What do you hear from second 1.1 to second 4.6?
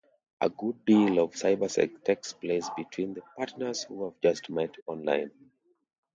of cybersex takes place between partners who have just